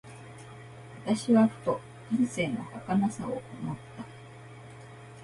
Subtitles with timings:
[1.05, 1.79] 私はふと、
[2.11, 4.03] 人生の儚さを思った。